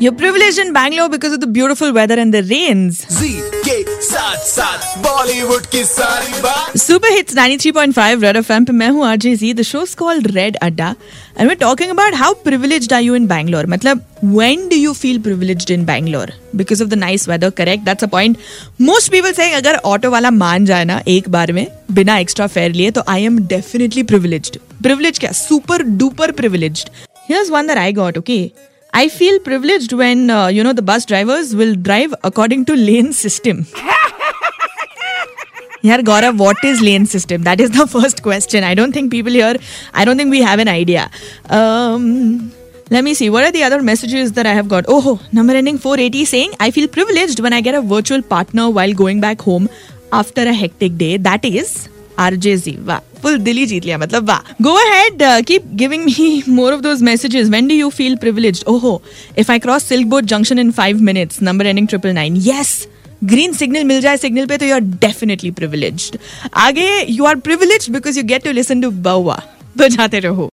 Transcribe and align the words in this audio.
You're 0.00 0.12
privileged 0.12 0.58
in 0.58 0.72
Bangalore 0.72 1.08
because 1.08 1.32
of 1.32 1.40
the 1.40 1.48
beautiful 1.48 1.92
weather 1.92 2.16
and 2.20 2.32
the 2.32 2.42
rains. 2.42 2.98
जी 3.20 3.30
बॉलीवुड 5.02 5.66
की 5.72 5.82
सारी 5.84 6.40
बात 6.42 6.76
Super 6.78 7.10
Hits 7.14 7.34
93.5 7.38 8.22
Red 8.22 8.36
FM 8.40 8.66
पे 8.66 8.72
मैं 8.72 8.88
हूँ 8.88 9.04
RJ 9.06 9.34
Z. 9.40 9.52
The 9.60 9.64
show's 9.70 9.94
called 10.02 10.28
Red 10.36 10.58
Adda 10.66 10.90
and 11.36 11.50
we're 11.50 11.58
talking 11.62 11.90
about 11.94 12.14
how 12.20 12.30
privileged 12.46 12.92
are 12.92 13.00
you 13.06 13.16
in 13.20 13.26
Bangalore. 13.26 13.64
मतलब 13.66 14.04
when 14.36 14.68
do 14.68 14.78
you 14.80 14.94
feel 14.94 15.20
privileged 15.26 15.74
in 15.76 15.84
Bangalore? 15.84 16.30
Because 16.62 16.84
of 16.84 16.92
the 16.92 17.00
nice 17.02 17.26
weather, 17.32 17.50
correct? 17.50 17.84
That's 17.84 18.08
a 18.08 18.10
point. 18.14 18.38
Most 18.90 19.12
people 19.16 19.36
saying 19.40 19.54
अगर 19.54 19.76
auto 19.94 20.10
वाला 20.10 20.30
मान 20.30 20.64
जाए 20.64 20.84
ना 20.84 21.02
एक 21.08 21.28
बार 21.28 21.52
में 21.52 21.66
बिना 21.90 22.18
extra 22.18 22.46
fare 22.46 22.72
लिए 22.72 22.90
तो 22.90 23.02
I 23.08 23.24
am 23.24 23.38
definitely 23.38 24.02
privileged. 24.14 24.58
Privileged 24.86 25.18
क्या? 25.18 25.32
Super 25.42 25.82
duper 26.02 26.32
privileged. 26.40 26.96
Here's 27.30 27.54
one 27.58 27.72
that 27.72 27.84
I 27.86 27.90
got, 28.02 28.18
okay? 28.18 28.42
I 28.92 29.08
feel 29.08 29.38
privileged 29.40 29.92
when, 29.92 30.30
uh, 30.30 30.48
you 30.48 30.64
know, 30.64 30.72
the 30.72 30.82
bus 30.82 31.04
drivers 31.04 31.54
will 31.54 31.74
drive 31.74 32.14
according 32.24 32.64
to 32.66 32.76
lane 32.76 33.12
system. 33.12 33.66
Yeah, 35.80 35.98
Gaurav, 35.98 36.38
what 36.38 36.56
is 36.64 36.80
lane 36.82 37.06
system? 37.06 37.42
That 37.44 37.60
is 37.60 37.70
the 37.70 37.86
first 37.94 38.22
question. 38.22 38.64
I 38.64 38.74
don't 38.74 38.92
think 38.92 39.12
people 39.12 39.32
here, 39.32 39.54
I 39.94 40.04
don't 40.04 40.16
think 40.16 40.30
we 40.30 40.42
have 40.42 40.58
an 40.58 40.66
idea. 40.66 41.08
Um, 41.48 42.52
let 42.90 43.04
me 43.04 43.14
see. 43.14 43.30
What 43.30 43.44
are 43.44 43.52
the 43.52 43.62
other 43.62 43.80
messages 43.80 44.32
that 44.32 44.44
I 44.44 44.54
have 44.54 44.68
got? 44.68 44.86
Oh, 44.88 45.20
number 45.30 45.54
ending 45.54 45.78
480 45.78 46.24
saying, 46.24 46.52
I 46.58 46.72
feel 46.72 46.88
privileged 46.88 47.38
when 47.40 47.52
I 47.52 47.60
get 47.60 47.76
a 47.76 47.82
virtual 47.82 48.22
partner 48.22 48.68
while 48.68 48.92
going 48.92 49.20
back 49.20 49.40
home 49.40 49.68
after 50.12 50.42
a 50.42 50.52
hectic 50.52 50.98
day. 50.98 51.16
That 51.16 51.44
is 51.44 51.88
RJZ. 52.16 52.84
Wow. 52.84 53.02
Full 53.22 53.38
दिल 53.38 53.56
ही 53.58 53.66
जीत 53.66 53.84
लिया 53.84 53.98
मतलब 53.98 54.28
वाह। 54.28 54.52
Go 54.62 54.74
ahead 54.76 55.22
keep 55.46 55.66
giving 55.76 56.04
me 56.04 56.42
more 56.48 56.72
of 56.72 56.80
those 56.82 57.02
messages 57.02 57.48
when 57.50 57.68
do 57.68 57.74
you 57.74 57.88
feel 57.90 58.16
privilege 58.16 58.62
ओहो 58.68 59.00
if 59.38 59.52
I 59.52 59.58
cross 59.58 59.88
Silk 59.88 60.06
Board 60.06 60.26
junction 60.26 60.58
in 60.58 60.70
five 60.72 61.00
minutes 61.10 61.42
number 61.42 61.66
ending 61.66 61.88
triple 61.88 62.12
nine 62.14 62.36
yes 62.46 62.76
green 63.24 63.52
signal 63.52 63.84
मिल 63.84 64.00
जाए 64.00 64.16
signal 64.16 64.46
पे 64.46 64.56
तो 64.56 64.66
you 64.66 64.74
are 64.74 64.80
definitely 64.80 65.50
privilege 65.50 66.10
आगे 66.56 66.88
you 67.08 67.24
are 67.24 67.36
privilege 67.46 67.90
because 67.90 68.18
you 68.18 68.24
get 68.24 68.44
to 68.44 68.52
listen 68.52 68.80
to 68.80 68.90
Bauaa 69.06 69.42
तो 69.78 69.88
जाते 69.88 70.18
रहो 70.20 70.48